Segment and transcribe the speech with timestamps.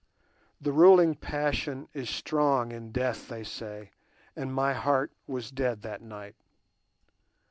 [0.59, 3.91] The ruling passion is strong in death, they say,
[4.35, 6.33] and my heart was dead that night.